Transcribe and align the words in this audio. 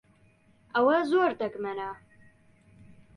ئەوە 0.75 0.95
زۆر 1.11 1.31
دەگمەنە. 1.41 1.91